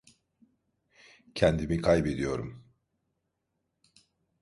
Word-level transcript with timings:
Kendimi 1.35 1.81
kaybediyorum. 1.81 2.63